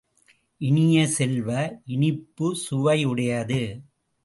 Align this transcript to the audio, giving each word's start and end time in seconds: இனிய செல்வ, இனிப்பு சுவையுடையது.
இனிய 0.61 1.07
செல்வ, 1.07 1.49
இனிப்பு 1.85 2.47
சுவையுடையது. 2.69 3.61